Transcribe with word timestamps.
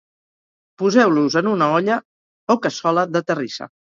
poseu-los 0.81 1.35
en 1.41 1.51
una 1.51 1.67
olla 1.79 1.99
o 2.53 2.57
cassola 2.65 3.07
de 3.17 3.25
terrissa 3.31 3.71